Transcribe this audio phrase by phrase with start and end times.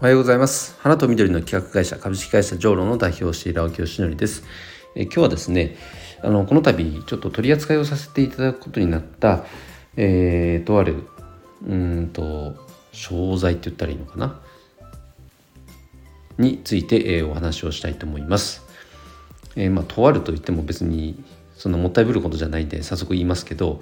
[0.00, 4.42] おはようございます花と緑の企画会社株式会社ジョーロの代表をしている青木よしのりです
[4.96, 5.76] え今日はですね
[6.22, 9.44] あのこの度ちょっと取り扱いをさせていただくことになった
[9.96, 11.06] えー、とある
[11.66, 12.56] うんと
[12.92, 14.40] 商材って言ったらいいのかな？
[16.38, 18.62] について、えー、お話をしたいと思います。
[19.54, 21.22] えー、まあ、とあると言っても別に
[21.54, 23.80] そんなもったいぶることじゃないんで早速言いますけど、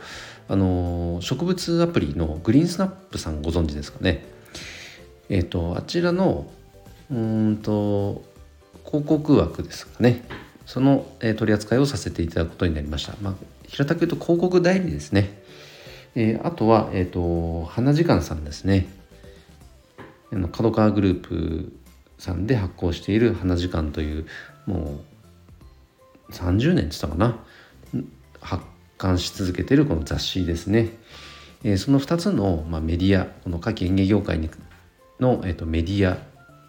[0.49, 4.23] あの植物アプリのグリーンスナップさんご存知ですかね？
[5.29, 6.47] えっ、ー、とあちらの
[7.11, 8.25] うんと
[8.85, 10.25] 広告枠ですかね
[10.67, 13.15] その、えー、取り扱いをさせていただくことになりました。
[13.21, 13.35] まあ、
[13.67, 15.43] 平たく言うと広告代理ですね。
[16.15, 18.87] えー、あとは、えっ、ー、と花時間さんですね。
[20.53, 21.73] 角川グループ
[22.19, 24.27] さんで発行している花時間という
[24.65, 25.01] も
[26.29, 27.37] う30年って言ったかな
[28.41, 28.65] 発
[28.97, 30.91] 刊し続けてるこの雑誌ですね。
[31.65, 34.49] えー、その2つの、まあ、メディアこの夏季園芸業界に
[35.23, 36.19] の、えーと、メディア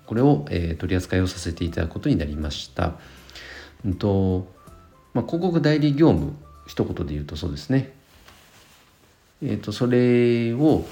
[0.05, 2.93] これを、えー、取り扱いをさせていただくことになりました。
[3.85, 4.47] うんと
[5.13, 7.93] まあ、広告代理業務一言で言うとそうですね。
[9.41, 10.85] えーと、それを、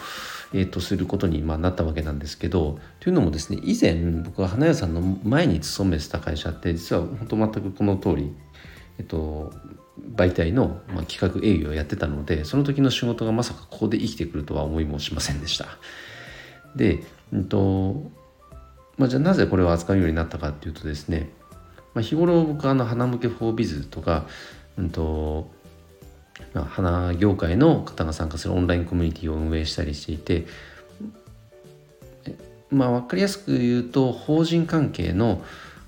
[0.53, 8.33] えーと、することに、まあ、なったわけなんですけどというのもですね以前僕は花屋さんの前に勤めてた会社って実は本当全くこの通り、
[8.99, 9.53] えっ、ー、と、
[10.15, 15.67] 媒体の、まあ、企画営業をやってたのでその時の仕事がまさかここで生きてくるとは思いもしませんでした。
[16.75, 18.11] でうんと
[18.97, 21.29] まあ、じゃあなぜこれを扱うようになったかっていうとですね、
[21.95, 24.27] まあ、日頃僕はあの花向けフォービズとか、
[24.77, 25.49] うんと
[26.53, 30.45] まあ、花業界の方が参加するオンラインコミュニティを運営したりしていて
[32.69, 35.43] まあ分かりやすく言うと法人関係の、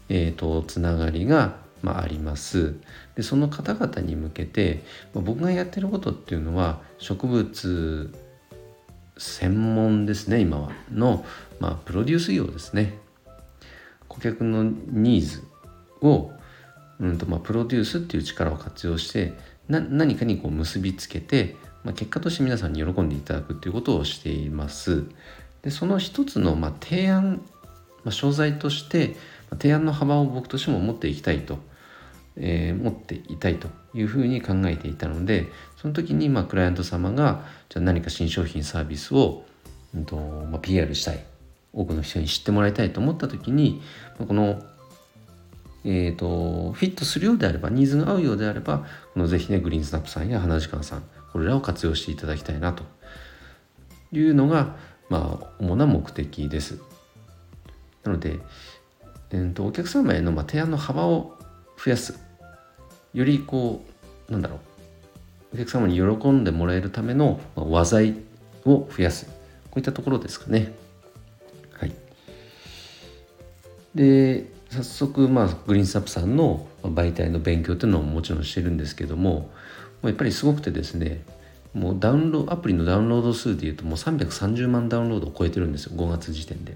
[0.09, 2.75] えーと、つながりが、まあ、あります。
[3.15, 8.11] でその方々に向けて、まあ、僕がやってることっていうのは植物
[9.17, 10.71] 専門ですね今は。
[10.91, 11.25] の、
[11.59, 12.97] まあ、プロデュース業ですね。
[14.07, 15.43] 顧客のニーズ
[16.01, 16.31] を、
[16.99, 19.33] うんとまあ、プロデュースっていう力を活用して
[19.67, 25.05] な何かにこう結びつけて、まあ、結果として皆さんに喜んでいただくっていうことをしています。
[25.61, 27.41] でその一つの、まあ、提案、
[28.03, 29.15] まあ、商材として、
[29.49, 31.59] ま、提案の幅を僕としても持っていきたいと、
[32.37, 35.47] えー、持っていたいというふうに考えていたので
[35.79, 39.43] その時にまあクライアント様がじゃあ何か新商品サービスを、
[39.95, 41.23] うんとまあ、PR したい。
[41.75, 43.81] 多くの人に知ってもらいたいと思った時に
[44.27, 44.61] この、
[45.83, 52.83] えーと、フィットするようであればニーズが合うようであればこのぜひねグリーンスナップさんや花時間さんこれらを活用していただきたいなと。
[54.13, 54.75] いうのが、
[55.09, 56.79] まあ、主な目的です。
[58.03, 58.39] なので、
[59.31, 61.37] えーと、お客様への、まあ、提案の幅を
[61.83, 62.19] 増やす。
[63.13, 63.85] よりこ
[64.29, 64.59] うなんだろう。
[65.53, 68.15] お客様に喜んでもらえるための話題
[68.65, 69.25] を増やす。
[69.25, 70.73] こういったところですかね。
[71.73, 71.91] はい、
[73.93, 79.51] で早速、まあ、グリーンスタップさんの媒体の勉強っていうのももちろんしてるんですけども
[80.01, 81.21] やっぱりすごくてですね
[81.73, 85.93] もうダウンロードアプリのダウンロード数でいうともう330万ダウンロードを超えてるんですよ。
[85.95, 86.75] 5月時点で。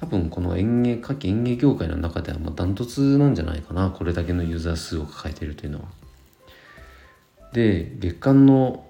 [0.00, 5.84] 多分この園芸夏季園芸業界の中ではダントツなんじゃないかなこれだけのユーザー数を抱えているというのは。
[7.52, 8.86] で月間の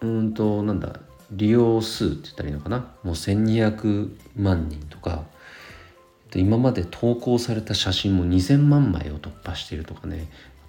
[0.00, 2.78] うんとなんだ利用数って言ったらいいのかな。
[3.02, 5.24] もう1200万人とか。
[6.34, 10.16] 今まで投稿された写真も2000万枚を突破しているとかね。
[10.16, 10.26] やっ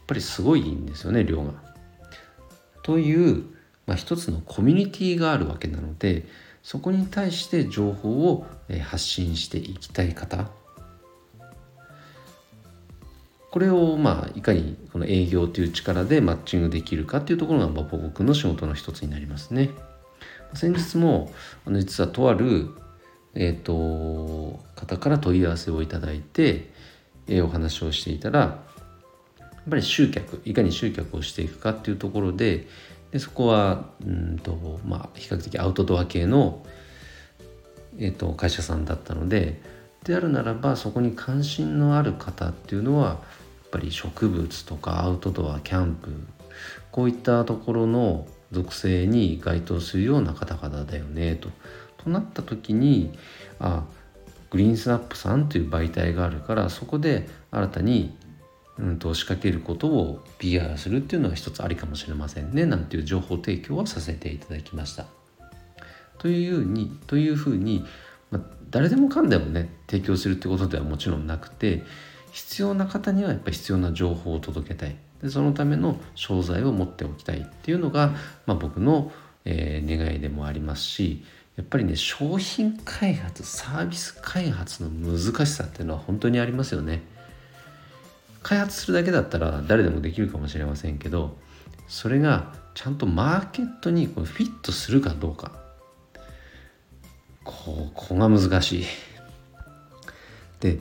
[0.07, 1.53] ぱりすごいんですよね量が。
[2.83, 3.45] という、
[3.87, 6.25] まあ、一つのコミュニティがあるわけなので
[6.63, 8.47] そこに対して情報を
[8.85, 10.47] 発信していきたい方
[13.51, 19.69] これをまあいかにこの営業という力でマッチングできるかっていうところが僕の仕事の一つになりますね。
[20.55, 21.31] 先日も
[21.67, 22.69] 実はとある、
[23.35, 26.71] えーと、方から問い合わせをいただいて、
[27.27, 28.59] えー、お話をしていたらや
[29.47, 32.67] っぱり集客いかに集客をしていくかっていうところで
[33.13, 36.65] でそこはうんと、まあ、比較的アウトドア系の、
[37.97, 39.61] えーと会社さんだったので
[40.03, 43.17] であるならばそこに関心のある方っていうのはやっ
[43.69, 46.09] ぱり植物とかアウトドアキャンプ
[46.91, 51.49] こういったところの属性に該当するような方々だよねと。
[51.97, 53.17] となった時に
[53.59, 53.85] あ
[54.49, 58.15] グリーンスナップさんという媒体があるからそこで新たに、
[58.79, 65.05] うん、と仕掛けることを PR するっていうのは一つありかもしれませんねなんていう情報提供はさせていただきました。
[66.17, 67.85] というふうにというふうに、
[68.31, 71.83] まあ、誰でもかんでもね提供するってことではもちろんなくて
[72.31, 78.15] 必要な方にはやっぱり必要な情報を届けたいでそのための商材を持っておきたいっていうのが、
[78.45, 79.11] まあ、僕の、
[79.45, 81.23] えー、願いでもありますし
[81.57, 87.03] やっぱりね商品開発サービス開発の難しさっていうのは本当にありますよね
[88.43, 91.37] 開発するだけだったら誰でもできるかもしれませんけど
[91.87, 95.63] それがちゃんとマーケットにこうフィットするかどうか。
[97.43, 98.85] ここが難しい。
[100.59, 100.79] で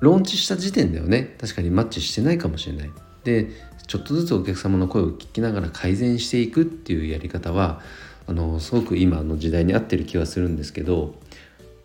[0.00, 2.90] ローンチした時点ではね確かにマッチしてないかもしれない。
[3.24, 3.48] で
[3.86, 7.80] ちょっとずつお客様の声を聞きながら改善していくっていうやり方は
[8.26, 11.14] あのすごく今の時代に合ってる気はするんですけど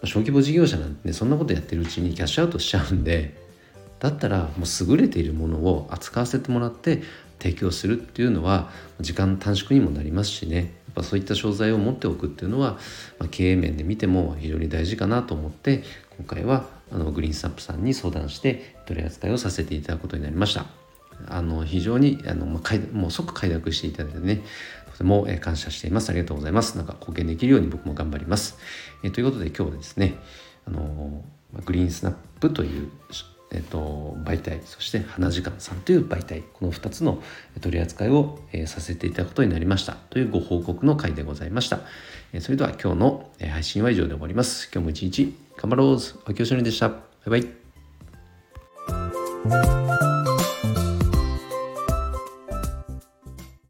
[0.04, 3.40] 小規模事業者なんて、ね、そんなことやってるうちにキャッシュアウトしちゃうんで
[4.02, 7.04] だったらもう優れているものを扱わせてもらって
[7.38, 10.58] 提供するっていうのは時間短縮にもなりますしね。
[10.58, 12.74] やっぱそういった商材を持っておくっていうのは、
[13.18, 15.84] まあ、経営面で見ても非常に大事かなと思って
[16.18, 20.66] 今回はあのグリーンスナップさんに相談して取り扱いをさせていただくことになりました。
[21.28, 24.42] あの非常にあの、まあ、もう即快諾していただいてね
[24.92, 26.10] とても感謝しています。
[26.10, 26.76] ありがとうございます。
[26.76, 28.58] なんか貢献できるように僕も頑張ります、
[29.04, 30.16] え、ということで今日はですね
[30.66, 31.24] あの
[31.64, 32.90] グリーンスナップという
[33.54, 37.22] えっと、媒体そして花時間さんという媒体この2つの
[37.60, 39.94] 取り扱いを、えー、させていただくことになりました。
[40.10, 41.82] というご報告の回でございました、
[42.34, 44.70] えー、それでは今日の、配信は以上で終わります。
[44.74, 46.90] 今日も一日頑張ろうおきおしのりでした。
[46.90, 47.38] バイバ
[50.08, 50.11] イ。